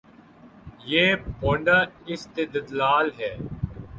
یہ 0.91 1.05
بھونڈا 1.39 1.77
استدلال 2.13 3.07
ہے۔ 3.19 3.33